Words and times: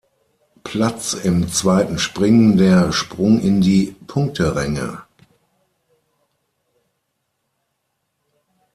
Platz 0.63 1.13
im 1.13 1.47
zweiten 1.47 1.99
Springen 1.99 2.57
der 2.57 2.91
Sprung 2.91 3.39
in 3.39 3.61
die 3.61 3.95
Punkteränge. 4.07 5.03